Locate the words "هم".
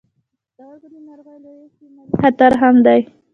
2.61-2.75